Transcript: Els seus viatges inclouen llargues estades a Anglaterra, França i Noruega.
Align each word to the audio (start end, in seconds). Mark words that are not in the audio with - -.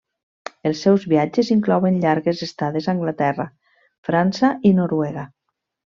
Els 0.69 0.79
seus 0.85 1.03
viatges 1.11 1.51
inclouen 1.57 1.99
llargues 2.07 2.43
estades 2.49 2.89
a 2.89 2.91
Anglaterra, 2.97 3.49
França 4.11 4.55
i 4.71 4.77
Noruega. 4.81 5.29